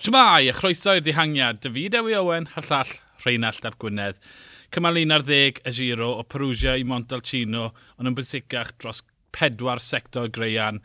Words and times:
Shmai, 0.00 0.46
a 0.48 0.52
chroeso 0.56 0.94
i'r 0.96 1.02
dihangiad. 1.04 1.58
David 1.60 1.92
Ewi 1.98 2.14
Owen, 2.16 2.46
a'r 2.56 2.64
llall 2.64 2.92
Rheinald 3.20 3.66
Ap 3.68 3.74
Gwynedd. 3.82 4.16
Cymal 4.72 4.96
11 4.96 5.58
y 5.68 5.72
giro 5.76 6.06
o 6.16 6.22
Perugia 6.24 6.72
i 6.80 6.86
Montalcino, 6.88 7.66
ond 7.98 8.08
yn 8.08 8.14
bwysicach 8.16 8.70
dros 8.80 9.02
pedwar 9.36 9.82
sector 9.84 10.30
greian. 10.32 10.78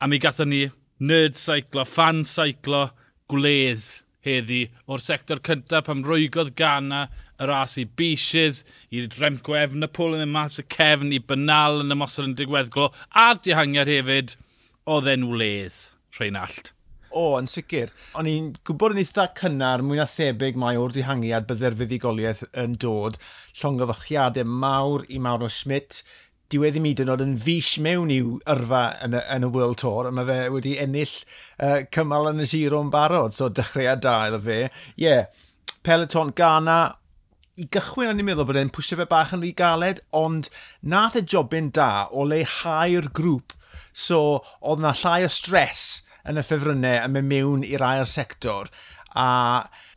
A 0.00 0.08
mi 0.08 0.16
gathon 0.24 0.48
ni 0.54 0.62
nerd 1.04 1.36
seiclo, 1.36 1.84
fan 1.84 2.22
seiclo, 2.24 2.86
gwledd 3.28 3.84
heddi 4.24 4.62
o'r 4.88 5.04
sector 5.04 5.42
cyntaf 5.44 5.90
pam 5.90 6.00
rwygodd 6.06 6.54
gana 6.56 7.02
y 7.36 7.50
ras 7.50 7.76
i 7.76 7.84
Beaches, 7.84 8.62
i 8.88 9.04
Remco 9.18 9.58
Efnapol 9.60 10.16
yn 10.16 10.24
y 10.24 10.30
mas 10.32 10.56
y 10.62 10.64
cefn, 10.64 11.12
i 11.12 11.20
Banal 11.20 11.84
yn 11.84 11.92
y 11.92 12.00
mosod 12.00 12.30
yn 12.30 12.38
digweddglo, 12.40 12.88
a'r 13.12 13.36
dihangiad 13.36 13.92
hefyd, 13.98 14.38
oedd 14.88 15.12
e'n 15.12 15.28
wledd, 15.28 15.76
Rheinald. 16.16 16.72
O, 17.16 17.38
yn 17.40 17.46
sicr. 17.48 17.92
O'n 18.18 18.28
i'n 18.28 18.50
gwybod 18.66 18.92
yn 18.92 19.00
eitha 19.00 19.30
cynnar 19.38 19.80
mwy 19.84 19.96
na 19.96 20.04
thebyg 20.10 20.58
mae 20.60 20.76
o'r 20.76 20.92
dihangiad 20.92 21.46
bydde'r 21.48 21.78
fuddigoliaeth 21.78 22.42
yn 22.60 22.76
dod. 22.82 23.16
Llongyfychiadau 23.56 24.44
mawr 24.64 25.06
i 25.08 25.20
Mauro 25.24 25.48
Schmidt. 25.48 26.02
Diw 26.52 26.62
wedi 26.62 26.82
mi 26.82 26.92
dynod 26.94 27.24
yn 27.24 27.32
oed 27.34 27.42
fus 27.46 27.72
mewn 27.82 28.12
i'w 28.12 28.36
yrfa 28.52 28.82
yn 29.06 29.16
y, 29.16 29.24
yn 29.32 29.48
y 29.48 29.50
World 29.54 29.80
Tour, 29.80 30.10
a 30.10 30.12
mae 30.14 30.28
fe 30.28 30.38
wedi 30.52 30.76
ennill 30.82 31.16
uh, 31.56 31.80
cymal 31.96 32.30
yn 32.34 32.44
y 32.44 32.46
giro'n 32.52 32.92
barod, 32.92 33.34
so 33.34 33.48
dechreuad 33.48 34.04
da 34.04 34.20
iddo 34.28 34.44
fe. 34.44 34.60
Ie, 34.68 35.08
yeah, 35.08 35.26
Peloton 35.82 36.30
Ghana, 36.36 36.78
i 37.56 37.66
gychwyn 37.72 38.12
o'n 38.12 38.20
i'n 38.20 38.28
meddwl 38.28 38.46
bod 38.46 38.60
e'n 38.60 38.70
pwysio 38.76 39.00
fe 39.00 39.08
bach 39.10 39.32
yn 39.34 39.42
rhy 39.42 39.56
galed, 39.56 40.04
ond 40.14 40.52
nath 40.84 41.16
y 41.18 41.24
jobyn 41.24 41.72
da 41.74 42.06
o 42.12 42.28
leihau'r 42.28 43.08
grŵp. 43.16 43.56
So, 43.96 44.42
oedd 44.60 44.84
na 44.84 44.92
llai 45.00 45.22
o 45.24 45.32
stres 45.32 45.86
yn 46.30 46.40
y 46.40 46.44
ffefrynnau 46.46 47.00
yn 47.06 47.14
mynd 47.14 47.30
mewn 47.30 47.64
i'r 47.66 47.84
air 47.86 48.10
sector. 48.10 48.70
A 49.16 49.28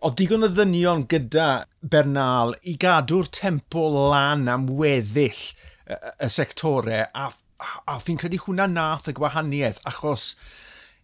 oedd 0.05 0.15
digon 0.19 0.47
o 0.47 0.49
ddynion 0.53 1.03
gyda 1.11 1.49
Bernal 1.81 2.55
i 2.63 2.77
gadw'r 2.79 3.27
tempo 3.35 3.87
lan 4.11 4.47
am 4.51 4.69
weddill 4.79 5.43
y 5.89 6.29
sectorau 6.31 7.05
a, 7.13 7.29
a 7.89 7.99
fi'n 8.03 8.19
credu 8.21 8.39
hwnna 8.45 8.69
nath 8.71 9.09
y 9.09 9.15
gwahaniaeth 9.17 9.81
achos 9.89 10.33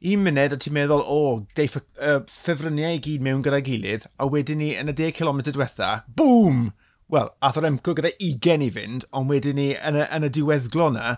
un 0.05 0.25
munud 0.25 0.53
a 0.53 0.57
ti'n 0.61 0.75
meddwl, 0.75 1.01
o, 1.01 1.19
oh, 1.19 1.37
deiff 1.57 1.79
y 1.79 1.81
uh, 2.03 2.19
ffefryniau 2.29 2.97
i 2.97 3.01
gyd 3.01 3.23
mewn 3.25 3.43
gyda'i 3.45 3.63
gilydd, 3.65 4.05
a 4.21 4.27
wedyn 4.29 4.59
ni 4.61 4.73
yn 4.77 4.91
y 4.91 4.95
10 4.97 5.15
km 5.17 5.41
diwetha, 5.47 5.91
bŵm! 6.19 6.67
Wel, 7.13 7.29
ath 7.45 7.57
o'r 7.59 7.67
emco 7.69 7.93
gyda 7.97 8.11
20 8.21 8.65
i 8.65 8.69
fynd, 8.73 9.07
ond 9.15 9.29
wedyn 9.31 9.57
ni 9.59 9.67
yn 9.77 9.99
y, 10.01 10.05
yn 10.13 10.27
y 10.27 10.31
diweddglo 10.35 10.89
na 10.93 11.15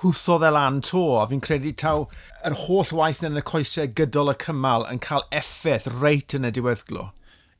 hwthodd 0.00 0.46
e 0.46 0.50
lan 0.54 0.80
to, 0.86 1.02
a 1.20 1.26
fi'n 1.28 1.42
credu 1.44 1.72
taw 1.76 2.06
yr 2.46 2.56
holl 2.64 2.92
waith 2.96 3.24
yn 3.26 3.40
y 3.40 3.44
coesau 3.46 3.90
gydol 3.98 4.32
y 4.32 4.36
cymal 4.44 4.86
yn 4.88 5.02
cael 5.02 5.26
effaith 5.34 5.88
reit 6.00 6.36
yn 6.38 6.48
y 6.48 6.52
diweddglo. 6.56 7.10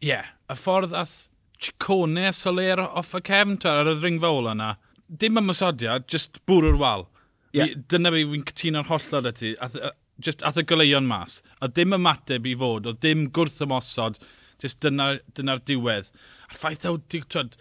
Ie, 0.00 0.12
yeah, 0.12 0.30
y 0.48 0.56
ffordd 0.56 0.94
ath 0.96 1.16
Chicone 1.60 2.30
Soler 2.32 2.80
off 2.80 3.12
y 3.18 3.20
cefn 3.26 3.58
ar 3.68 3.90
y 3.90 3.96
ringfa 4.00 4.30
ola 4.32 4.54
yna. 4.56 4.74
Dim 5.10 5.40
ymwysodiad, 5.40 6.06
just 6.08 6.40
bwrw'r 6.48 6.78
wal. 6.80 7.08
Yeah. 7.52 7.74
Dyna 7.90 8.12
fi 8.14 8.22
fi'n 8.30 8.46
cytuno'n 8.48 8.88
hollol 8.88 9.28
y 9.28 9.32
ti. 9.36 9.50
Ath, 9.60 9.76
just 10.22 10.44
ath 10.46 10.60
y 10.60 10.64
goleuon 10.64 11.08
mas. 11.10 11.40
A 11.60 11.68
dim 11.68 11.96
ymateb 11.96 12.46
i 12.48 12.54
fod, 12.56 12.88
o 12.88 12.94
dim 12.94 13.26
gwrth 13.36 13.60
ymosod. 13.66 14.20
Just 14.60 14.80
dyna'r 14.84 15.20
dyna, 15.36 15.58
diwedd. 15.58 16.12
A'r 16.48 16.56
ffaith 16.56 16.86
o, 16.88 16.96
twyd, 17.12 17.58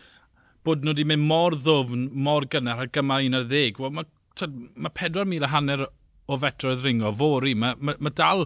bod 0.68 0.86
nhw 0.86 0.94
wedi 0.94 1.08
mynd 1.10 1.28
mor 1.28 1.58
ddwfn, 1.58 2.08
mor 2.14 2.48
gynnar 2.52 2.84
ar 2.84 2.94
gyma 2.96 3.20
11. 3.26 3.80
Wel, 3.80 3.94
mae 3.98 4.08
mae 4.48 4.94
4,000 4.96 5.46
a 5.46 5.52
hanner 5.54 5.86
o 6.30 6.38
fetroedd 6.40 6.86
ringo, 6.86 7.12
fori, 7.16 7.56
mae, 7.58 7.76
ma, 7.82 7.96
ma 8.00 8.12
dal, 8.16 8.46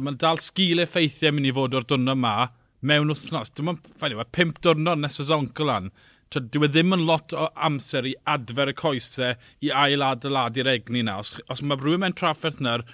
ma 0.00 0.14
dal 0.14 0.40
sgil 0.42 0.82
effeithiau 0.84 1.34
mynd 1.34 1.50
i 1.50 1.54
fod 1.56 1.76
o'r 1.76 1.86
dwrnod 1.88 2.16
yma 2.16 2.34
mewn 2.86 3.12
wythnos. 3.12 3.52
Dwi'n 3.52 3.70
mynd, 3.70 3.92
ffaith, 3.98 4.16
mae 4.18 4.30
5 4.38 4.62
dwrnod 4.66 5.02
nes 5.02 5.20
y 5.22 5.28
zonco 5.28 5.68
lan. 5.68 5.90
Tyd, 6.32 6.48
dwi 6.54 6.68
e 6.68 6.72
ddim 6.72 6.96
yn 6.96 7.06
lot 7.08 7.34
o 7.36 7.48
amser 7.68 8.08
i 8.08 8.14
adfer 8.34 8.72
y 8.72 8.76
coesau 8.78 9.34
i 9.60 9.72
ail 9.84 10.04
adeiladu'r 10.06 10.70
egni 10.72 11.04
na. 11.04 11.18
Os, 11.20 11.34
os 11.52 11.60
mae 11.66 11.80
rhywun 11.80 12.06
mewn 12.06 12.16
trafferth 12.16 12.62
na'r, 12.64 12.86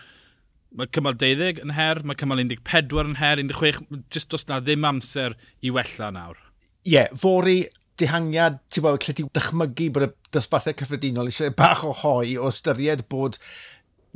mae 0.77 0.91
cymal 0.93 1.17
12 1.21 1.63
yn 1.65 1.77
her, 1.77 2.03
mae 2.05 2.19
cymal 2.19 2.43
14 2.43 3.13
yn 3.13 3.19
her, 3.21 3.41
16, 3.41 4.05
jyst 4.13 4.35
os 4.37 4.49
na 4.49 4.59
ddim 4.65 4.89
amser 4.89 5.37
i 5.63 5.73
wella 5.75 6.11
nawr. 6.17 6.41
Ie, 6.89 6.95
yeah, 6.95 7.13
fori 7.19 7.61
dihangiad, 8.01 8.61
ti'n 8.73 8.85
bod, 8.85 9.01
lle 9.03 9.15
ti 9.17 9.27
dychmygu 9.39 9.89
bod 9.95 10.07
y 10.07 10.11
dosbarthau 10.35 10.77
cyffredinol 10.79 11.31
eisiau 11.31 11.55
bach 11.59 11.85
o 11.87 11.95
hoi 12.03 12.37
o 12.39 12.51
ystyried 12.53 13.07
bod 13.13 13.41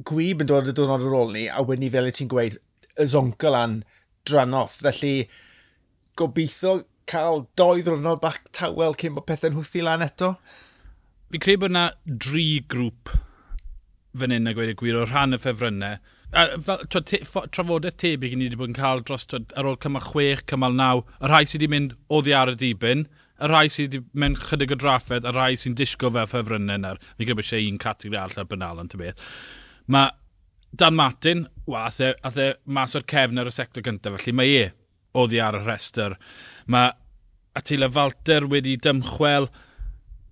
gwyb 0.08 0.44
yn 0.44 0.50
dod 0.50 0.70
y 0.70 0.76
dwrnod 0.76 1.04
ar 1.06 1.18
ôl 1.18 1.34
ni, 1.34 1.48
a 1.48 1.64
wedyn 1.64 1.86
ni 1.86 1.90
fel 1.92 2.08
y 2.10 2.14
ti'n 2.16 2.30
gweud, 2.32 2.58
y 3.00 3.08
zonca 3.08 3.52
lan 3.52 3.80
dranodd. 4.28 4.72
Felly, 4.82 5.14
gobeithio 6.18 6.82
cael 7.10 7.46
doi 7.58 7.82
ddwrnod 7.82 8.22
bach 8.22 8.40
tawel 8.56 8.96
cyn 8.98 9.16
bod 9.16 9.26
pethau'n 9.28 9.58
hwthu 9.58 9.84
lan 9.84 10.04
eto? 10.06 10.34
Fi'n 11.32 11.42
credu 11.44 11.64
bod 11.64 11.74
yna 11.74 11.86
dri 12.06 12.46
grŵp 12.72 13.12
fan 14.18 14.34
hyn 14.34 14.50
a 14.50 14.52
gweud 14.56 14.72
y 14.72 14.76
gwir 14.78 14.98
o 15.00 15.06
rhan 15.08 15.36
y 15.36 15.40
ffefrynnau. 15.40 16.00
A, 16.32 16.44
fel, 16.64 16.84
te, 16.88 17.20
trafodaeth 17.24 17.98
tebyg 18.00 18.34
i 18.34 18.38
ni 18.40 18.46
wedi 18.48 18.58
bod 18.60 18.70
yn 18.72 18.76
cael 18.76 19.02
dros 19.04 19.26
twa, 19.28 19.42
ar 19.58 19.68
ôl 19.68 19.78
cymal 19.80 20.04
chwech, 20.06 20.44
cymal 20.48 20.76
naw, 20.76 21.02
y 21.20 21.28
rhai 21.28 21.44
sydd 21.48 21.64
wedi 21.64 21.72
mynd 21.72 21.96
o 22.08 22.22
ddi 22.24 22.36
ar 22.36 22.52
y 22.52 22.56
dibyn, 22.60 23.04
y 23.42 23.50
rhai 23.50 23.66
sydd 23.72 23.96
wedi 23.96 24.22
mynd 24.22 24.40
chydig 24.46 24.74
o 24.74 24.78
draffed, 24.78 25.26
y 25.26 25.34
rhai 25.34 25.52
sy'n 25.58 25.76
disgo 25.78 26.12
fel 26.14 26.28
ffefrynnau 26.30 26.80
nawr, 26.82 27.00
fi'n 27.16 27.26
credu 27.26 27.38
bod 27.40 27.46
eisiau 27.46 27.68
un 27.68 27.80
categori 27.82 28.20
all 28.22 28.38
ar 28.42 28.50
bynal 28.50 28.82
yn 28.82 28.92
tybeth. 28.92 29.30
Mae 29.92 30.12
Dan 30.72 30.94
Martin, 30.96 31.48
wel, 31.66 31.82
ath 31.84 32.00
e, 32.00 32.14
ath 32.24 32.38
e 32.40 32.46
mas 32.64 32.96
o'r 32.96 33.04
cefn 33.04 33.40
ar 33.42 33.50
y 33.50 33.52
sector 33.52 33.84
gyntaf, 33.84 34.14
felly 34.16 34.32
mae 34.38 34.54
e 34.56 34.68
oddi 35.20 35.40
ar 35.44 35.58
y 35.58 35.60
rhestr. 35.66 36.14
Mae 36.72 36.94
Atila 37.58 37.90
Falter 37.92 38.46
wedi 38.48 38.78
dymchwel 38.80 39.50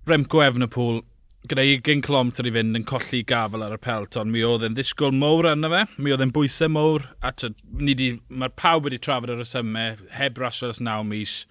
Remco 0.08 0.40
Efnapol 0.40 1.02
gyda 1.44 1.66
20 1.66 2.00
clom 2.06 2.32
i 2.32 2.52
fynd 2.54 2.78
yn 2.80 2.86
colli 2.88 3.20
gafel 3.28 3.66
ar 3.66 3.76
y 3.76 3.80
pelton. 3.84 4.32
Mi 4.32 4.40
oedd 4.44 4.64
e'n 4.64 4.78
ddisgwyl 4.78 5.12
mowr 5.12 5.50
yna 5.52 5.68
fe, 5.72 5.82
mi 6.00 6.14
oedd 6.14 6.24
e'n 6.24 6.32
bwysau 6.32 6.72
mowr. 6.72 7.04
Mae'r 7.20 8.56
pawb 8.56 8.88
wedi 8.88 9.00
trafod 9.00 9.34
ar 9.34 9.44
y 9.44 9.48
symau 9.48 10.00
heb 10.16 10.40
rasio 10.40 10.72
ys 10.72 10.80
naw 10.80 11.04
mis 11.04 11.42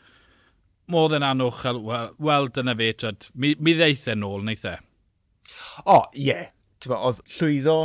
modd 0.90 1.16
yn 1.18 1.26
anochel, 1.26 1.82
wel, 1.86 2.14
wel 2.18 2.50
dyna 2.54 2.76
fe, 2.78 2.94
twyd, 3.04 3.30
mi, 3.34 3.54
mi 3.60 3.76
ddeith 3.78 4.08
e'n 4.12 4.26
ôl, 4.26 4.42
neith 4.46 4.66
e? 4.68 4.78
O, 5.86 6.02
ie. 6.14 6.32
Yeah. 6.32 6.48
Oedd 6.88 7.18
llwyddo 7.28 7.76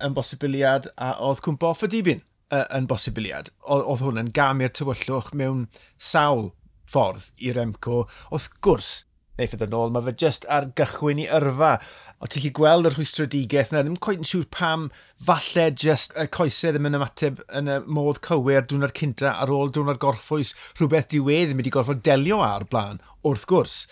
yn 0.00 0.14
bosibiliad 0.16 0.86
a 0.96 1.10
oedd 1.20 1.42
cwmpo 1.44 1.68
off 1.74 1.84
y 1.84 1.90
dibyn 1.92 2.22
yn 2.48 2.86
bosibiliad. 2.88 3.50
Oedd 3.68 4.00
hwn 4.00 4.22
yn 4.22 4.30
gam 4.32 4.62
i'r 4.64 4.72
tywyllwch 4.72 5.34
mewn 5.36 5.66
sawl 6.00 6.48
ffordd 6.88 7.26
i'r 7.44 7.60
Emco. 7.60 8.06
Wrth 8.32 8.48
gwrs, 8.64 8.92
neu 9.38 9.48
ffydd 9.48 9.64
e 9.64 9.68
yn 9.68 9.76
ôl, 9.78 9.92
mae 9.94 10.04
fe 10.08 10.14
just 10.24 10.46
ar 10.52 10.68
gychwyn 10.78 11.22
i 11.22 11.26
yrfa. 11.38 11.72
O 12.18 12.26
ti'n 12.26 12.44
chi 12.44 12.52
gweld 12.58 12.88
yr 12.90 12.98
hwystredigeth 12.98 13.72
yna, 13.72 13.84
ddim 13.86 13.98
cweith 14.02 14.22
yn 14.24 14.30
siŵr 14.30 14.48
pam 14.54 14.88
falle 15.28 15.68
just 15.84 16.16
y 16.18 16.26
coesau 16.34 16.74
ddim 16.74 16.90
yn 16.90 16.98
ymateb 16.98 17.42
yn 17.60 17.70
y 17.70 17.78
modd 17.86 18.22
cywir 18.26 18.66
dwrnod 18.66 18.96
cynta 18.98 19.36
ar 19.44 19.52
ôl 19.54 19.70
dwrnod 19.74 20.00
gorffwys 20.02 20.54
rhywbeth 20.78 21.10
diwedd 21.14 21.52
ddim 21.52 21.62
wedi 21.62 21.74
gorfod 21.74 22.02
delio 22.06 22.42
ar 22.44 22.66
blaen, 22.70 23.02
wrth 23.22 23.46
gwrs. 23.50 23.84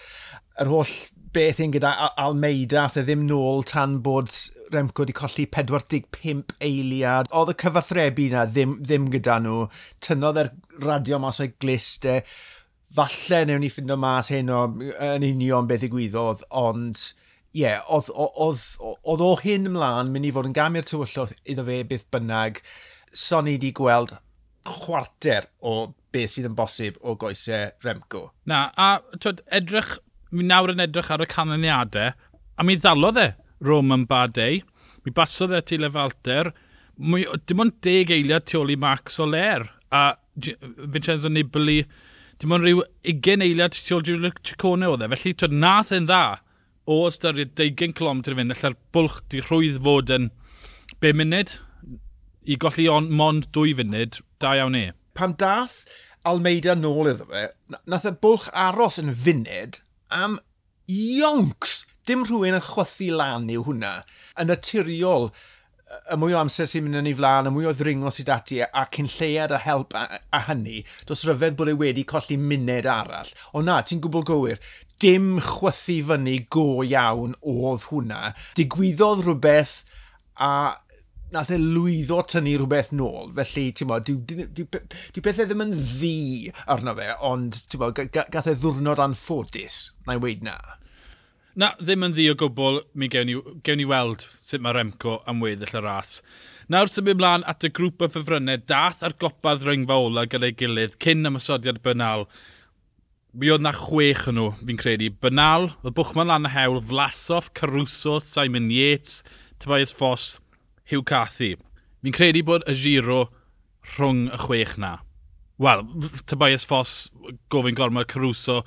Yr 0.61 0.73
holl 0.73 0.97
beth 1.37 1.61
un 1.61 1.73
gyda 1.75 1.93
Almeida, 2.17 2.87
a 2.87 2.99
e 2.99 3.05
ddim 3.05 3.27
nôl 3.29 3.65
tan 3.69 4.01
bod 4.05 4.33
Remco 4.73 5.05
wedi 5.05 5.15
colli 5.15 5.47
45 5.47 6.57
eiliad. 6.65 7.29
Oedd 7.37 7.53
y 7.53 7.57
cyfathrebu 7.63 8.27
yna 8.31 8.47
ddim, 8.51 8.79
ddim 8.83 9.11
gyda 9.13 9.39
nhw. 9.45 9.67
Tynnodd 10.03 10.41
e'r 10.43 10.51
radio 10.83 11.21
mas 11.23 11.39
o'i 11.45 11.53
gliste 11.63 12.23
falle 12.95 13.45
newn 13.49 13.65
ni 13.65 13.71
ffindo 13.73 13.97
mas 13.99 14.31
hyn 14.33 14.51
o, 14.53 14.67
yn 15.09 15.27
union 15.27 15.67
beth 15.69 15.83
ddigwyddodd, 15.83 16.45
ond 16.55 17.01
ie, 17.57 17.65
yeah, 17.65 17.83
oedd, 17.89 18.11
oedd, 18.13 18.63
oedd 19.09 19.25
o 19.25 19.33
hyn 19.41 19.71
ymlaen 19.71 20.13
mynd 20.13 20.29
i 20.29 20.33
fod 20.35 20.49
yn 20.51 20.57
gamu'r 20.57 20.87
tywyllwch 20.87 21.35
iddo 21.49 21.65
fe 21.67 21.81
beth 21.89 22.07
bynnag, 22.13 22.61
so 23.17 23.41
ni 23.41 23.57
wedi 23.57 23.73
gweld 23.77 24.13
chwarter 24.67 25.47
o 25.65 25.95
beth 26.13 26.35
sydd 26.35 26.51
yn 26.51 26.57
bosib 26.59 26.99
o 27.01 27.17
goesau 27.19 27.71
Remco. 27.85 28.27
Na, 28.51 28.67
a 28.77 29.01
twyd, 29.23 29.43
edrych, 29.59 29.97
mi 30.35 30.47
nawr 30.47 30.75
yn 30.75 30.85
edrych 30.85 31.11
ar 31.15 31.25
y 31.25 31.29
canlyniadau, 31.31 32.15
a 32.57 32.67
mi 32.67 32.77
ddalodd 32.81 33.21
e 33.23 33.29
Roman 33.67 34.05
Badei, 34.09 34.61
mi 35.05 35.15
basodd 35.17 35.55
e 35.57 35.63
Tile 35.65 35.91
Falter, 35.93 36.53
mi, 36.99 37.25
dim 37.47 37.63
ond 37.65 37.79
deg 37.85 38.13
eiliad 38.15 38.47
tu 38.49 38.61
ôl 38.61 38.75
i 38.75 38.79
Max 38.81 39.19
Soler, 39.21 39.65
a 39.93 40.11
Vincenzo 40.37 41.31
Nibali, 41.33 41.81
dim 42.41 42.53
ond 42.53 42.67
rhyw 42.67 42.83
20 43.09 43.45
eiliad 43.47 43.77
tu 43.77 43.97
ôl 43.97 44.05
Giulio 44.07 44.33
Ciccone 44.43 44.91
oedd 44.91 45.05
e. 45.07 45.11
Felly, 45.15 45.35
twyd, 45.41 45.55
nath 45.63 45.93
yn 45.97 46.09
dda 46.09 46.25
o 46.87 46.99
ystyried 47.09 47.55
20 47.59 47.97
km 47.99 48.21
i 48.23 48.37
fynd, 48.39 48.57
allar 48.57 48.77
bwlch 48.95 49.21
di 49.33 49.43
rhwydd 49.43 49.81
fod 49.87 50.13
yn 50.17 50.29
5 51.05 51.21
munud 51.21 51.57
i 52.47 52.59
golli 52.63 52.87
on, 52.93 53.09
mond 53.11 53.49
2 53.57 53.73
funud, 53.81 54.21
da 54.43 54.53
iawn 54.59 54.77
e. 54.79 54.85
Pam 55.17 55.35
dath 55.41 55.85
Almeida 56.27 56.75
nôl 56.77 57.13
iddo 57.13 57.27
fe, 57.31 57.49
nath 57.89 58.07
y 58.09 58.13
bwlch 58.23 58.51
aros 58.67 59.01
yn 59.03 59.13
funud 59.15 59.81
am 60.13 60.41
ioncs. 60.91 61.85
Dim 62.07 62.23
rhywun 62.27 62.55
yn 62.59 62.63
chwythu 62.63 63.09
lan 63.15 63.49
yw 63.51 63.65
hwnna. 63.67 63.93
Yn 64.39 64.51
naturiol, 64.51 65.31
y 65.87 66.17
mwy 66.19 66.35
o 66.35 66.39
amser 66.41 66.67
sy'n 66.67 66.83
mynd 66.87 66.99
yn 67.01 67.09
ei 67.11 67.17
flaen, 67.17 67.47
y 67.47 67.53
mwy 67.55 67.69
o 67.71 67.73
ddringo 67.77 68.11
sydd 68.15 68.31
ati, 68.35 68.59
e, 68.65 68.67
a 68.67 68.87
cyn 68.93 69.11
lleiad 69.11 69.55
a 69.55 69.61
help 69.63 69.95
a, 69.95 70.07
a 70.35 70.41
hynny, 70.49 70.81
dos 71.07 71.23
ryfedd 71.27 71.59
bod 71.59 71.71
e 71.71 71.77
wedi 71.79 72.03
colli 72.09 72.39
muned 72.41 72.89
arall. 72.91 73.31
O 73.55 73.63
na, 73.63 73.79
ti'n 73.87 74.03
gwbl 74.03 74.27
gywir, 74.27 74.59
dim 75.03 75.37
chwythu 75.43 76.01
fyny 76.09 76.41
go 76.51 76.83
iawn 76.87 77.37
oedd 77.43 77.87
hwnna. 77.93 78.33
Digwyddodd 78.59 79.23
rhywbeth 79.27 79.77
a 80.43 80.51
nath 81.35 81.53
e 81.55 81.59
lwyddo 81.61 82.19
tynnu 82.33 82.57
rhywbeth 82.59 82.91
nôl. 82.97 83.31
Felly, 83.39 83.69
ti'n 83.77 83.91
bod, 83.91 84.11
dwi 84.11 85.23
bethau 85.23 85.47
ddim 85.47 85.65
yn 85.69 85.77
ddi 85.77 86.17
arno 86.73 86.97
fe, 86.99 87.13
ond, 87.31 87.63
ti'n 87.71 87.83
bod, 87.83 88.03
gath 88.17 88.51
e 88.51 88.57
ddwrnod 88.59 89.03
anffodus, 89.07 89.79
na 90.07 90.19
i 90.19 90.23
weid 90.23 90.43
na. 90.47 90.59
Na, 91.57 91.71
ddim 91.81 92.03
yn 92.05 92.13
ddi 92.13 92.27
o 92.29 92.35
gwbl, 92.37 92.83
mi 93.01 93.07
gewn 93.09 93.31
ni, 93.31 93.35
gewn 93.65 93.79
ni 93.81 93.87
weld 93.89 94.27
sut 94.29 94.61
mae 94.61 94.75
Remco 94.77 95.15
am 95.31 95.39
weddill 95.41 95.79
y 95.79 95.81
ras. 95.81 96.19
Nawr 96.69 96.91
symud 96.93 97.17
mlaen 97.17 97.47
at 97.49 97.65
y 97.65 97.71
grŵp 97.73 98.03
o 98.05 98.09
ffefrynnau, 98.13 98.61
dath 98.69 99.01
ar 99.07 99.15
gopa'r 99.17 99.63
rhyngfa 99.65 99.97
ola 99.97 100.27
gyda'i 100.29 100.53
gilydd, 100.61 100.99
cyn 101.01 101.25
ymosodiad 101.31 101.81
bynal. 101.87 102.27
Mi 103.33 103.49
oedd 103.55 103.65
na 103.65 103.73
chwech 103.73 104.27
yn 104.29 104.37
nhw, 104.37 104.51
fi'n 104.69 104.83
credu. 104.83 105.09
Bynal, 105.25 105.71
oedd 105.81 105.97
bwchman 105.97 106.29
lan 106.29 106.45
y 106.45 106.53
hewl, 106.53 106.77
Flasoff, 106.91 107.49
Caruso, 107.57 108.19
Simon 108.21 108.69
Yates, 108.75 109.23
Tobias 109.57 109.97
Foss, 109.97 110.37
Hugh 110.93 111.09
Cathy. 111.09 111.55
Fi'n 112.05 112.19
credu 112.19 112.45
bod 112.45 112.69
y 112.69 112.77
giro 112.77 113.23
rhwng 113.95 114.27
y 114.29 114.43
chwech 114.45 114.77
na. 114.83 114.99
Wel, 115.57 115.89
Tobias 116.29 116.69
Foss, 116.69 116.99
gofyn 117.49 117.81
gormod 117.81 118.13
Caruso, 118.13 118.61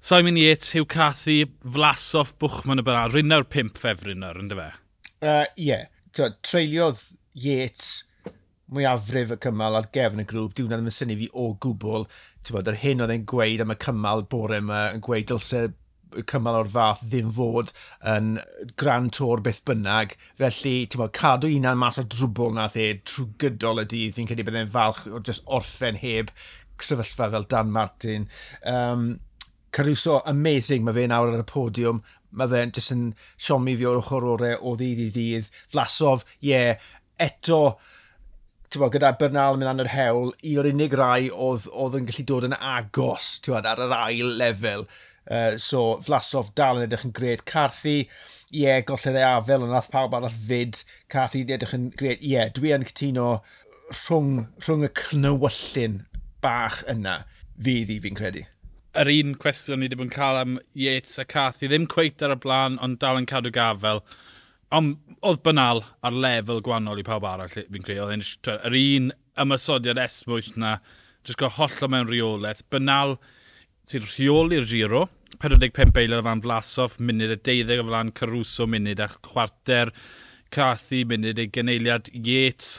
Simon 0.00 0.36
Yates, 0.36 0.72
Hugh 0.72 0.86
Cathy, 0.86 1.44
Vlasov, 1.64 2.36
Bwchman 2.38 2.78
y 2.78 2.84
byna. 2.86 3.08
Rynnawr 3.10 3.48
pimp 3.50 3.78
ffefryn 3.80 4.20
nawr, 4.22 4.38
ynddo 4.38 4.58
fe? 4.58 4.68
Ie. 5.18 5.26
Uh, 5.26 5.48
yeah. 5.58 5.88
Treuliodd 6.14 7.02
Yates 7.38 8.04
mwyafrif 8.70 9.32
y 9.34 9.38
cymal 9.42 9.78
ar 9.78 9.88
gefn 9.94 10.22
y 10.22 10.26
grŵp, 10.28 10.54
diwna 10.54 10.78
ddim 10.78 10.90
yn 10.90 10.94
syni 10.94 11.16
fi 11.18 11.28
o 11.34 11.50
gwbl. 11.64 12.06
Bod, 12.48 12.70
yr 12.70 12.78
hyn 12.78 13.02
oedd 13.02 13.12
e'n 13.16 13.26
gweud 13.28 13.64
am 13.64 13.74
y 13.74 13.78
cymal 13.82 14.24
bore 14.30 14.62
yma, 14.62 14.84
yn 14.94 15.02
gweud 15.04 15.28
dylse 15.32 15.64
y 16.16 16.24
cymal 16.30 16.60
o'r 16.60 16.70
fath 16.72 17.02
ddim 17.04 17.28
fod 17.34 17.74
yn 18.14 18.36
gran 18.80 19.10
tor 19.14 19.42
beth 19.44 19.60
bynnag. 19.68 20.14
Felly, 20.38 20.76
ti'n 20.86 21.02
bod, 21.02 21.14
cadw 21.18 21.50
unan 21.58 21.82
mas 21.82 21.98
o 22.00 22.06
drwbl 22.06 22.54
na 22.56 22.70
e, 22.70 22.92
trwy 23.02 23.28
gydol 23.42 23.82
y 23.82 23.88
dydd. 23.90 24.14
Fi'n 24.16 24.30
credu 24.30 24.46
byddai'n 24.46 24.72
falch 24.72 25.04
o 25.10 25.20
just 25.20 25.44
orffen 25.58 25.98
heb 26.00 26.30
sefyllfa 26.78 27.30
fel 27.30 27.46
Dan 27.50 27.72
Martin. 27.72 28.28
Um, 28.62 29.18
Caruso, 29.74 30.22
amazing, 30.26 30.84
mae 30.86 30.96
fe 30.96 31.06
nawr 31.10 31.34
ar 31.34 31.42
y 31.42 31.46
podiwm, 31.48 32.00
mae 32.38 32.50
fe'n 32.52 32.72
jyst 32.76 32.94
yn 32.94 33.04
siomi 33.36 33.76
fi 33.78 33.88
o'r 33.88 34.00
ochr 34.00 34.26
orau 34.34 34.56
o 34.62 34.74
ddydd 34.78 35.04
i 35.04 35.08
ddydd. 35.14 35.50
Flasof, 35.72 36.24
ie, 36.40 36.52
yeah, 36.52 36.88
eto, 37.20 37.60
bo, 38.76 38.88
gyda 38.92 39.14
Bernal 39.20 39.56
yn 39.56 39.62
mynd 39.62 39.72
an 39.72 39.84
yr 39.84 39.92
hewl, 39.92 40.32
un 40.32 40.58
o'r 40.62 40.70
unig 40.72 40.96
rai 40.98 41.28
oedd, 41.28 41.68
oedd 41.72 42.00
yn 42.00 42.08
gallu 42.08 42.26
dod 42.30 42.48
yn 42.48 42.58
agos 42.58 43.30
bo, 43.46 43.60
ar 43.60 43.84
yr 43.84 43.94
ail 43.98 44.34
lefel. 44.40 44.88
Uh, 45.28 45.58
so, 45.60 45.98
Flasof 46.04 46.54
dal 46.56 46.80
yn 46.80 46.86
edrych 46.86 47.04
yn 47.04 47.14
gred. 47.16 47.44
Carthy, 47.48 47.98
ie, 48.48 48.62
yeah, 48.64 48.80
golled 48.88 49.16
ei 49.16 49.26
afel, 49.28 49.64
ond 49.64 49.74
nath 49.74 49.90
pawb 49.92 50.16
arall 50.16 50.32
fyd. 50.32 50.80
Carthy 51.12 51.44
edrych 51.44 51.76
yn 51.76 51.90
gred. 51.96 52.22
Ie, 52.22 52.32
yeah, 52.32 52.52
dwi 52.56 52.72
yn 52.76 52.86
cytuno 52.88 53.30
rhwng, 53.92 54.46
rhwng 54.64 54.86
y 54.88 54.92
cnywyllun 55.02 56.00
bach 56.44 56.80
yna, 56.88 57.20
fydd 57.60 57.92
i 57.92 57.98
fi'n 58.04 58.16
credu 58.16 58.46
yr 58.96 59.10
un 59.12 59.34
cwestiwn 59.40 59.82
ni 59.82 59.88
wedi 59.88 59.98
bod 59.98 60.08
yn 60.08 60.14
cael 60.14 60.40
am 60.40 60.56
Yates 60.78 61.18
a 61.20 61.26
Cathy, 61.28 61.68
ddim 61.68 61.86
cweit 61.90 62.22
ar 62.24 62.34
y 62.34 62.38
blaen, 62.40 62.78
ond 62.84 62.98
dal 63.02 63.20
yn 63.20 63.28
cadw 63.28 63.52
gafel. 63.54 64.02
Ond 64.74 64.96
oedd 65.24 65.42
banal 65.44 65.82
ar 66.04 66.14
lefel 66.14 66.62
gwannol 66.64 67.00
i 67.00 67.04
pawb 67.06 67.26
arall, 67.28 67.52
fi'n 67.52 67.84
credu. 67.84 68.06
Oedd 68.06 68.48
yr 68.54 68.78
un 68.80 69.10
ymysodiad 69.44 70.00
esmwyll 70.02 70.54
na, 70.60 70.78
jyst 71.26 71.40
gael 71.40 71.54
holl 71.58 71.92
mewn 71.92 72.08
reolaeth. 72.10 72.64
Banal 72.72 73.16
sy'n 73.86 74.04
rheoli'r 74.04 74.66
giro, 74.68 75.06
45 75.42 76.00
eiliad 76.00 76.22
o 76.22 76.26
fan 76.26 76.42
Vlasov, 76.44 76.96
munud 77.04 77.34
y 77.36 77.38
12 77.44 77.82
o 77.82 77.86
flan 77.88 78.12
Caruso, 78.16 78.66
munud 78.70 79.00
a 79.04 79.08
chwarter, 79.20 79.92
Cathy, 80.54 81.04
munud 81.08 81.38
ei 81.38 81.50
geneiliad 81.52 82.10
Yates. 82.14 82.78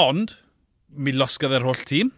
Ond, 0.00 0.38
mi 0.88 1.12
losgodd 1.14 1.54
yr 1.58 1.68
holl 1.68 1.84
tîm, 1.88 2.10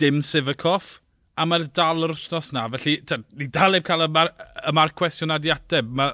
dim 0.00 0.20
Sivakov, 0.24 0.98
a 1.40 1.46
mae'r 1.48 1.68
dal 1.76 2.04
yr 2.04 2.12
wrthnos 2.14 2.50
na. 2.56 2.66
Felly, 2.74 2.98
ta, 3.08 3.20
ni 3.38 3.48
dal 3.52 3.78
heb 3.78 3.86
cael 3.86 4.04
y 4.04 4.10
mar, 4.12 4.32
y 4.68 4.72
mar 4.76 4.92
cwestiwn 4.96 5.32
ad 5.36 5.46
i 5.48 5.52
ateb. 5.54 5.88
Mae, 5.96 6.12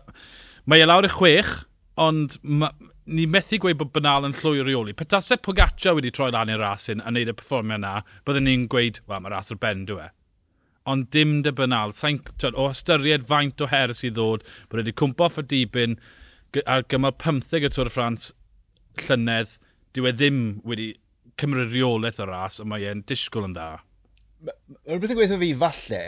mae 0.70 0.84
e 0.84 0.86
lawr 0.86 1.08
y 1.08 1.10
chwech, 1.10 1.52
ond 2.02 2.36
ma, 2.46 2.70
ni 3.06 3.24
methu 3.30 3.58
gweud 3.62 3.78
bod 3.80 3.92
banal 3.94 4.26
yn 4.28 4.36
llwy 4.36 4.62
reoli. 4.66 4.94
Petasau 4.96 5.40
Pogaccia 5.42 5.94
wedi 5.96 6.12
troi 6.14 6.30
lan 6.34 6.52
i'r 6.52 6.62
rasyn 6.62 7.02
a 7.02 7.10
wneud 7.10 7.32
y 7.32 7.36
performio 7.38 7.78
na, 7.82 7.96
byddwn 8.26 8.46
ni'n 8.48 8.68
gweud, 8.70 9.00
wel, 9.06 9.24
mae'r 9.24 9.36
ras 9.38 9.54
ar 9.54 9.60
ben 9.62 9.86
dwi 9.88 10.04
e. 10.06 10.12
Ond 10.86 11.08
dim 11.14 11.40
dy 11.42 11.50
banal. 11.58 11.94
Sain, 11.96 12.20
twyd, 12.28 12.54
o 12.54 12.68
ystyried 12.70 13.26
faint 13.26 13.62
o 13.62 13.70
her 13.72 13.94
sydd 13.96 14.14
ddod, 14.18 14.46
bod 14.70 14.78
e 14.78 14.84
wedi 14.84 14.94
cwmpo 15.00 15.26
off 15.26 15.40
y 15.42 15.46
dibyn 15.50 15.98
ar 16.62 16.86
gymal 16.90 17.16
15 17.22 17.66
y 17.66 17.72
Tôr 17.74 17.90
y 17.90 17.94
Ffrans 17.94 18.30
llynedd, 19.02 19.56
dyw 19.96 20.06
e 20.10 20.14
ddim 20.14 20.40
wedi 20.66 20.92
cymryd 21.40 21.74
reolaeth 21.74 22.22
o 22.22 22.28
ras, 22.30 22.60
ond 22.62 22.70
mae 22.70 22.86
e'n 22.86 23.02
disgwyl 23.08 23.48
yn 23.48 23.56
dda 23.56 23.70
rhywbeth 24.44 25.12
yn 25.12 25.18
gweithio 25.18 25.40
fi 25.42 25.50
falle 25.62 26.02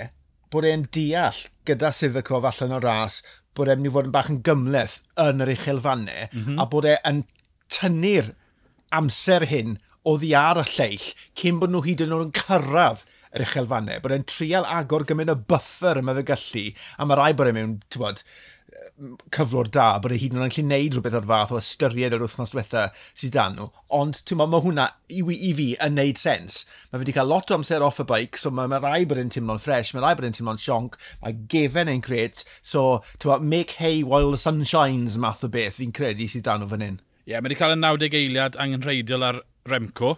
bod 0.53 0.67
e'n 0.69 0.87
deall 0.95 1.43
gyda 1.69 1.93
Sivakov 1.95 2.47
allan 2.49 2.75
o'r 2.79 2.87
ras 2.89 3.21
bod 3.57 3.71
e'n 3.73 3.83
mynd 3.83 3.91
i 3.91 3.95
fod 3.95 4.09
yn 4.09 4.15
bach 4.15 4.31
yn 4.33 4.41
gymleth 4.47 5.01
yn 5.25 5.45
yr 5.45 5.53
uchelfannau 5.55 6.29
mm 6.31 6.43
-hmm. 6.45 6.61
a 6.63 6.69
bod 6.73 6.89
e'n 6.93 7.23
tynnu'r 7.75 8.33
amser 8.99 9.47
hyn 9.51 9.77
o 10.09 10.17
ddi 10.21 10.33
ar 10.39 10.61
y 10.63 10.67
lleill 10.73 11.09
cyn 11.41 11.59
bod 11.61 11.73
nhw 11.73 11.85
hyd 11.85 12.05
yn 12.05 12.15
oed 12.17 12.29
yn 12.29 12.37
cyrraedd 12.39 13.05
yr 13.37 13.45
uchelfannau. 13.45 14.01
Bod 14.05 14.15
e'n 14.17 14.29
trial 14.29 14.69
agor 14.79 15.05
gymaint 15.09 15.33
o 15.33 15.37
buffer 15.51 16.01
yma 16.01 16.15
fe 16.17 16.25
gallu 16.31 16.65
a 16.97 17.09
mae 17.09 17.21
rai 17.21 17.33
bod 17.37 17.51
e'n 17.51 17.59
mewn, 17.59 17.75
ti'n 17.93 18.05
bod, 18.05 18.23
cyflwr 19.35 19.71
da 19.75 19.87
bod 20.03 20.13
e 20.15 20.19
hyd 20.21 20.35
yn 20.35 20.41
oed 20.43 20.49
yn 20.49 20.53
gallu 20.55 20.65
neud 20.69 20.97
rhywbeth 20.97 21.17
o'r 21.19 21.29
fath 21.31 21.55
o 21.55 21.61
ystyried 21.61 22.17
yr 22.17 22.25
wythnos 22.25 22.53
diwetha 22.53 22.85
sydd 23.09 23.35
dan 23.37 23.57
nhw. 23.59 23.69
Ond 23.99 24.21
ti'n 24.23 24.41
meddwl, 24.41 24.53
mae 24.55 24.65
hwnna 24.67 24.87
i, 25.09 25.23
i 25.23 25.53
fi 25.59 25.69
yn 25.85 25.97
neud 25.99 26.21
sens. 26.21 26.61
Mae 26.89 26.99
fe 26.99 27.03
wedi 27.05 27.17
cael 27.17 27.31
lot 27.33 27.53
o 27.53 27.59
amser 27.59 27.85
off 27.87 28.03
y 28.03 28.07
bike, 28.09 28.41
so 28.41 28.53
mae, 28.55 28.71
mae 28.71 28.83
rai 28.85 29.09
bod 29.09 29.23
yn 29.23 29.33
teimlo'n 29.35 29.63
ffres, 29.63 29.95
mae 29.95 30.05
rai 30.05 30.15
bod 30.19 30.29
yn 30.29 30.39
teimlo'n 30.39 30.63
sionc, 30.63 30.99
mae 31.23 31.37
gefen 31.55 31.93
ein 31.93 32.05
cret, 32.05 32.45
so 32.63 33.03
ti'n 33.23 33.47
make 33.49 33.79
hay 33.83 34.03
while 34.03 34.31
the 34.35 34.41
sun 34.41 34.65
shines 34.65 35.19
math 35.19 35.45
o 35.47 35.53
beth 35.53 35.79
fi'n 35.81 35.95
credu 35.95 36.29
sydd 36.31 36.49
dan 36.49 36.65
nhw 36.65 36.73
fan 36.73 36.87
hyn. 36.87 37.03
Ie, 37.29 37.35
yeah, 37.35 37.43
mae 37.43 37.53
wedi 37.53 37.61
cael 37.61 37.77
y 37.77 37.83
90 37.83 38.19
eiliad 38.23 38.59
angenrheidiol 38.63 39.31
ar 39.33 39.45
Remco 39.69 40.17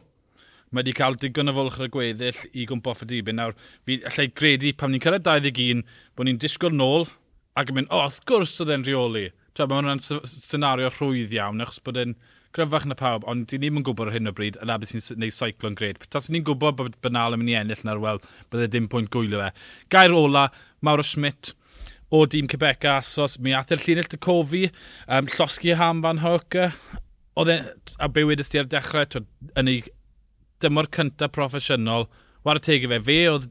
mae 0.70 0.84
wedi 0.84 0.92
cael 0.94 1.16
digon 1.18 1.50
o 1.50 1.54
fwlch 1.54 1.80
ar 1.80 1.88
y 1.88 1.90
gweddill 1.90 2.42
i 2.54 2.64
gwmpo 2.70 2.92
off 2.92 3.00
y 3.02 3.08
dibyn. 3.11 3.40
Nawr, 3.40 3.56
fi 3.82 3.96
allai 4.06 4.28
gredu 4.30 4.70
pam 4.78 4.92
ni'n 4.92 5.02
cyrraedd 5.02 5.26
21 5.26 5.82
bod 6.14 6.28
ni'n 6.28 6.38
disgwyl 6.38 6.76
nôl 6.76 7.08
ac 7.59 7.71
yn 7.73 7.80
mynd, 7.80 7.90
o, 7.90 7.99
oh, 7.99 8.09
wrth 8.09 8.25
gwrs 8.28 8.59
oedd 8.62 8.75
e'n 8.75 8.87
rheoli. 8.87 9.28
Twa, 9.54 9.66
mae 9.66 9.80
hwnna'n 9.80 10.02
senario 10.02 10.90
rhwydd 10.92 11.35
iawn, 11.35 11.62
achos 11.64 11.83
bod 11.85 11.99
e'n 12.00 12.14
gryfach 12.54 12.87
na 12.88 12.97
pawb, 12.99 13.25
ond 13.30 13.47
di 13.50 13.61
ni'n 13.62 13.85
gwybod 13.87 14.11
ar 14.11 14.16
hyn 14.16 14.30
o 14.30 14.35
bryd 14.35 14.59
yna 14.62 14.76
beth 14.83 14.92
sy'n 14.95 15.21
neud 15.23 15.35
cyclon 15.35 15.76
gred. 15.78 16.00
Tas 16.11 16.30
ni'n 16.30 16.47
gwybod 16.47 16.78
bod 16.78 16.99
Banal 17.04 17.37
yn 17.37 17.42
mynd 17.42 17.52
i 17.52 17.57
ennill 17.61 17.85
na'r 17.87 18.02
wel, 18.02 18.19
bydde 18.50 18.71
dim 18.75 18.88
pwynt 18.90 19.11
gwylio 19.14 19.42
fe. 19.42 19.50
Gair 19.95 20.14
ola, 20.16 20.49
Mauro 20.83 21.07
Schmidt, 21.07 21.52
o 22.11 22.25
dîm 22.26 22.49
Quebec 22.50 22.88
Asos, 22.90 23.38
mi 23.38 23.54
athau'r 23.54 23.78
e'r 23.78 23.85
llinell 23.87 24.11
dy 24.11 24.19
cofi, 24.26 24.64
um, 25.07 25.30
llosgi 25.30 25.76
ham 25.78 26.02
fan 26.02 26.23
hwc, 26.25 26.59
oedd 27.38 27.52
e, 27.54 27.59
a 28.02 28.11
be 28.11 28.26
wedys 28.26 28.50
ti 28.50 28.59
ar 28.59 28.66
dechrau, 28.71 29.07
twyd, 29.07 29.30
yn 29.61 29.71
ei 29.71 29.85
dymor 30.61 30.90
cyntaf 30.97 31.30
proffesiynol, 31.37 32.09
war 32.47 32.59
y 32.59 32.64
tegu 32.66 32.90
fe, 32.90 32.99
fe 33.07 33.21
oedd 33.30 33.50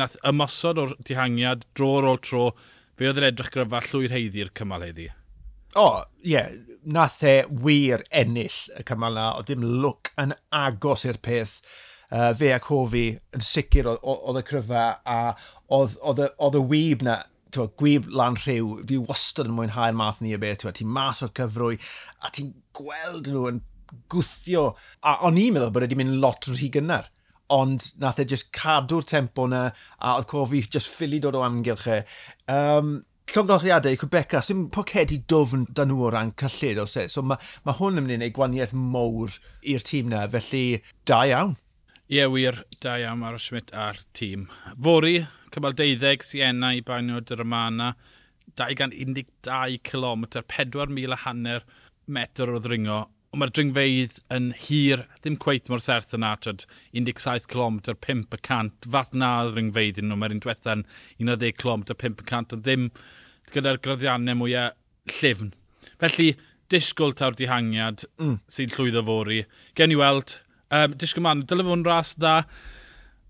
nath 0.00 0.16
ymosod 0.28 0.80
o'r 0.80 0.96
dihangiad, 1.04 1.68
dro 1.76 1.92
ar 1.98 2.08
ôl 2.14 2.22
tro, 2.24 2.46
Fe 3.00 3.08
oedd 3.08 3.16
yn 3.16 3.24
edrych 3.30 3.48
gryfa 3.54 3.78
llwy'r 3.86 4.12
heiddi'r 4.12 4.48
cymal 4.58 4.82
heddi. 4.84 5.06
O, 5.72 5.84
oh, 5.86 6.00
ie, 6.20 6.34
yeah, 6.34 6.50
nath 6.84 7.22
e 7.24 7.30
wir 7.48 8.02
ennill 8.12 8.58
y 8.76 8.82
cymal 8.84 9.14
na, 9.16 9.30
oedd 9.38 9.48
dim 9.48 9.62
look 9.64 10.10
yn 10.20 10.34
agos 10.52 11.06
i'r 11.08 11.16
peth. 11.24 11.54
Uh, 12.10 12.34
fe 12.36 12.50
ac 12.52 12.68
hofi 12.68 13.06
yn 13.38 13.46
sicr 13.46 13.88
oedd 13.88 14.36
y 14.36 14.42
cryfa 14.44 14.82
a 15.08 15.16
oedd 15.72 16.58
y 16.58 16.62
wyb 16.74 17.06
na 17.06 17.14
tywa, 17.54 17.70
gwyb 17.80 18.10
lan 18.12 18.36
rhyw, 18.36 18.74
fi 18.90 19.00
wastad 19.08 19.48
yn 19.48 19.56
mwynhau'r 19.56 19.96
math 19.96 20.20
ni 20.20 20.34
y 20.36 20.42
beth, 20.42 20.66
ti'n 20.76 20.92
mas 20.92 21.24
o'r 21.24 21.32
cyfrwy 21.40 21.80
a 22.20 22.34
ti'n 22.36 22.52
gweld 22.76 23.32
nhw 23.32 23.46
yn 23.54 23.64
gwthio, 24.12 24.66
a 25.00 25.16
o'n 25.24 25.40
i'n 25.40 25.56
meddwl 25.56 25.72
bod 25.72 25.88
wedi 25.88 25.96
mynd 26.02 26.20
lot 26.20 26.50
rhy 26.52 26.68
gynnar 26.76 27.08
ond 27.54 27.84
nath 28.02 28.20
e 28.22 28.26
just 28.32 28.50
cadw'r 28.56 29.06
tempo 29.06 29.46
na, 29.50 29.68
a 29.98 30.16
oedd 30.18 30.28
cofi 30.30 30.62
just 30.66 30.90
ffili 30.92 31.20
dod 31.22 31.38
o 31.38 31.44
amgylch 31.46 31.86
e. 31.90 32.00
Um, 32.52 33.00
llongorchiadau, 33.30 33.96
Cwbeca, 34.00 34.42
sy'n 34.42 34.68
pocedi 34.74 35.20
dofn 35.30 35.66
dan 35.76 35.90
nhw 35.90 36.06
o 36.08 36.12
ran 36.14 36.32
cyllid, 36.40 36.80
o 36.82 36.86
se. 36.90 37.06
So 37.12 37.22
mae 37.22 37.38
ma 37.66 37.74
hwn 37.78 38.00
yn 38.00 38.06
mynd 38.06 38.16
i 38.16 38.20
wneud 38.20 38.36
gwaniaeth 38.38 38.76
mowr 38.76 39.36
i'r 39.72 39.84
tîm 39.86 40.10
na, 40.12 40.24
felly 40.32 40.80
da 41.08 41.20
iawn. 41.30 41.54
Ie, 42.10 42.18
yeah, 42.18 42.30
wir, 42.32 42.64
da 42.82 42.96
iawn 42.98 43.20
Maro 43.22 43.38
Schmidt 43.38 43.70
a'r 43.76 44.00
tîm. 44.18 44.48
Fori, 44.82 45.20
cymal 45.54 45.76
12 45.78 46.26
Siena 46.26 46.72
i 46.74 46.82
bainio 46.86 47.22
dy 47.22 47.38
Romana, 47.38 47.92
212 48.58 49.78
km, 49.86 50.26
4,000 50.42 51.14
a 51.14 51.22
hanner 51.24 51.66
metr 52.10 52.50
o 52.50 52.58
ddringo 52.58 53.04
ond 53.30 53.38
mae'r 53.38 53.52
dringfeidd 53.54 54.16
yn 54.34 54.50
hir, 54.58 55.04
ddim 55.22 55.36
cweith 55.42 55.68
mor 55.70 55.82
serth 55.84 56.16
yna, 56.16 56.32
trod 56.42 56.64
17 56.98 57.46
km, 57.50 57.78
5 58.02 58.34
y 58.34 58.40
cant, 58.42 58.88
fath 58.90 59.14
na 59.14 59.30
y 59.46 59.52
ringfeidd 59.54 60.00
yn 60.02 60.10
nhw, 60.10 60.18
mae'r 60.18 60.34
un 60.34 60.42
diwetha'n 60.42 60.82
11 61.22 61.54
km, 61.60 61.84
5 61.94 62.24
y 62.24 62.26
cant, 62.26 62.56
ond 62.56 62.64
ddim 62.66 62.88
gyda'r 63.54 63.78
graddiannau 63.84 64.40
mwyaf 64.40 64.74
llifn. 65.20 65.52
Felly, 66.02 66.32
disgwyl 66.70 67.14
taw'r 67.18 67.38
dihangiad 67.38 68.04
mm. 68.18 68.36
sy'n 68.50 68.74
llwyddo 68.74 69.04
fori. 69.06 69.44
Gen 69.78 69.94
i 69.94 69.98
weld, 69.98 70.40
um, 70.74 70.98
disgwyl 70.98 71.26
man, 71.26 71.46
dyle 71.46 71.66
fo'n 71.66 71.86
ras 71.86 72.16
dda, 72.18 72.40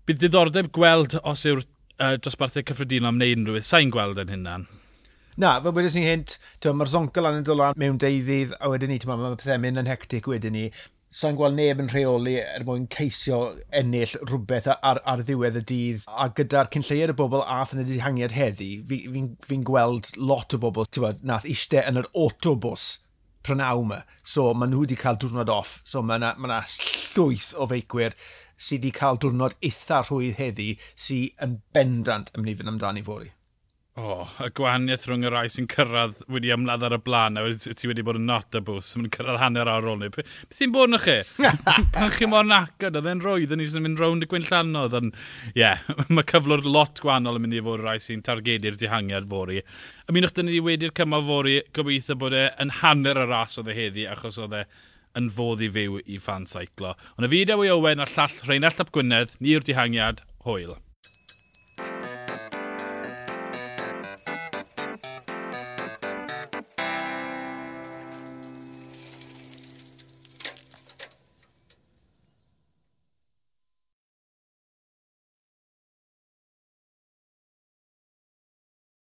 bydd 0.09 0.25
diddordeb 0.25 0.73
gweld 0.73 1.19
os 1.21 1.45
yw'r 1.49 1.61
uh, 1.61 2.15
dosbarthau 2.17 2.65
cyffredinol 2.65 3.13
am 3.13 3.21
wneud 3.21 3.41
unrhyw 3.43 3.59
beth. 3.59 3.69
Sa'n 3.69 3.93
gweld 3.93 4.21
yn 4.25 4.33
hynna'n. 4.33 4.69
Na, 5.39 5.61
fel 5.63 5.71
wedes 5.71 5.95
ni 5.95 6.01
hynt, 6.03 6.33
mae'r 6.65 6.89
zonca 6.91 7.21
yn 7.29 7.45
dod 7.47 7.59
lan 7.59 7.77
mewn 7.79 7.99
deuddydd, 8.01 8.57
a 8.59 8.71
wedyn 8.71 8.91
ni, 8.91 8.97
mae 9.07 9.37
pethau 9.39 9.61
mynd 9.63 9.79
yn 9.79 9.87
hectic 9.87 10.27
wedyn 10.27 10.57
ni. 10.57 10.65
Sa'n 11.15 11.37
gweld 11.39 11.55
neb 11.55 11.79
yn 11.83 11.89
rheoli 11.91 12.37
er 12.39 12.65
mwyn 12.67 12.85
ceisio 12.91 13.39
ennill 13.75 14.13
rhywbeth 14.25 14.69
ar, 14.73 14.99
ar 15.07 15.23
ddiwedd 15.23 15.59
y 15.59 15.63
dydd. 15.71 16.05
A 16.07 16.29
gyda'r 16.35 16.71
cynlleiad 16.71 17.11
y 17.11 17.15
bobl 17.19 17.43
ath 17.43 17.73
yn 17.75 17.83
y 17.83 17.87
dihangiad 17.87 18.35
heddi, 18.35 18.69
fi'n 18.87 19.07
fi, 19.07 19.15
fi, 19.15 19.23
fi 19.47 19.59
gweld 19.67 20.11
lot 20.19 20.55
o 20.55 20.61
bobl, 20.63 20.87
ti'n 20.87 21.07
bod, 21.07 21.23
nath 21.27 21.47
eistedd 21.47 21.87
yn 21.91 21.99
yr 22.03 22.11
autobus 22.11 22.87
prynaw 23.43 23.81
yma. 23.83 24.03
So 24.23 24.51
maen 24.53 24.71
nhw 24.71 24.85
wedi 24.85 24.99
cael 24.99 25.19
diwrnod 25.19 25.51
off. 25.51 25.79
So 25.87 26.03
mae 26.03 26.19
yna 26.19 26.35
ma 26.39 26.61
llwyth 26.61 27.51
o 27.55 27.67
feicwyr 27.71 28.15
sydd 28.55 28.83
wedi 28.83 28.95
cael 28.99 29.19
diwrnod 29.19 29.59
eitha 29.59 30.03
rhwydd 30.05 30.39
heddi 30.39 30.73
sydd 30.95 31.43
yn 31.43 31.61
bendant 31.75 32.31
yn 32.35 32.43
mynd 32.43 32.53
i 32.53 32.59
fynd 32.61 32.75
amdani 32.75 33.03
fori. 33.07 33.31
O, 33.99 34.03
oh, 34.23 34.27
y 34.39 34.47
gwahaniaeth 34.55 35.03
rhwng 35.09 35.25
y 35.27 35.29
rai 35.33 35.49
sy'n 35.51 35.65
cyrraedd 35.67 36.21
wedi 36.31 36.53
ymladd 36.55 36.85
ar 36.87 36.93
y 36.95 36.97
blaen, 37.03 37.35
a 37.35 37.41
ti 37.51 37.89
wedi 37.89 38.05
bod 38.07 38.15
yn 38.15 38.29
not 38.29 38.55
y 38.55 38.61
bws, 38.63 38.93
mae'n 38.95 39.11
cyrraedd 39.11 39.41
hanner 39.41 39.67
awr 39.67 39.87
ôl 39.91 39.97
ni. 39.99 40.07
Beth 40.15 40.29
sy'n 40.55 40.71
bod 40.71 40.93
yn 40.93 41.01
chi? 41.03 41.17
Pan 41.97 42.13
chi 42.15 42.29
mor 42.31 42.45
nacod, 42.47 42.95
oedd 42.95 43.09
e'n 43.11 43.23
roedd, 43.25 43.51
ni 43.59 43.65
sy'n 43.67 43.83
mynd 43.83 43.99
rownd 43.99 44.23
y 44.23 44.29
gwyn 44.31 44.45
llanodd. 44.47 44.95
Ie, 44.95 45.09
yeah, 45.59 45.83
mae 46.07 46.23
cyflwr 46.29 46.63
lot 46.63 47.01
gwahanol 47.03 47.41
yn 47.41 47.43
mynd 47.43 47.57
i 47.57 47.63
fod 47.65 47.83
rai 47.83 47.97
sy'n 47.99 48.23
targedu'r 48.23 48.77
dihangiad 48.79 49.27
fori. 49.33 49.59
Ymunwch 50.07 50.37
dyn 50.37 50.47
ni 50.47 50.61
wedi'r 50.63 50.93
cymal 50.95 51.25
fori, 51.27 51.57
gobeithio 51.75 52.15
bod 52.21 52.37
e 52.37 52.45
yn 52.63 52.71
hanner 52.79 53.19
y 53.19 53.25
ras 53.27 53.57
oedd 53.59 53.73
e 53.73 53.75
heddi, 53.75 54.05
achos 54.13 54.39
oedd 54.39 54.55
e 54.61 54.61
yn 55.19 55.27
fodd 55.35 55.65
i 55.67 55.67
fyw 55.75 55.99
i 56.07 56.21
fan 56.29 56.47
seiclo. 56.47 56.93
Ond 57.17 57.27
y 57.27 57.31
fideo 57.35 57.59
i 57.67 57.73
Owen 57.75 57.99
a'r 57.99 58.15
llall 58.15 58.39
Rheinald 58.47 58.79
Tap 58.79 58.95
Gwynedd, 58.95 59.35
ni'r 59.43 59.67
dihangiad, 59.67 60.23
hwyl. 60.47 60.77